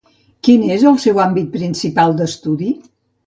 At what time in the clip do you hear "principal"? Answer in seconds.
1.57-2.17